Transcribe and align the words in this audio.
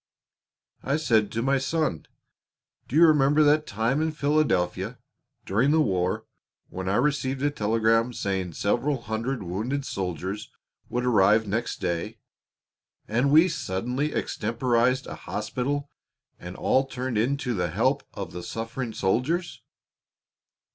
I 0.81 0.97
said 0.97 1.31
to 1.33 1.43
my 1.43 1.59
son, 1.59 2.07
"Do 2.87 2.95
you 2.95 3.05
remember 3.05 3.43
that 3.43 3.67
time 3.67 4.01
in 4.01 4.11
Philadelphia, 4.11 4.97
during 5.45 5.69
the 5.69 5.79
war, 5.79 6.25
when 6.69 6.89
I 6.89 6.95
received 6.95 7.43
a 7.43 7.51
telegram 7.51 8.11
saying 8.11 8.53
several 8.53 9.03
hundred 9.03 9.43
wounded 9.43 9.85
soldiers 9.85 10.49
would 10.89 11.05
arrive 11.05 11.45
next 11.47 11.81
day, 11.81 12.17
and 13.07 13.31
we 13.31 13.47
suddenly 13.47 14.11
extemporised 14.11 15.05
a 15.05 15.13
hospital 15.13 15.87
and 16.39 16.55
all 16.55 16.87
turned 16.87 17.19
in 17.19 17.37
to 17.37 17.53
the 17.53 17.69
help 17.69 18.01
of 18.15 18.31
the 18.31 18.41
suffering 18.41 18.93
soldiers?" 18.95 19.61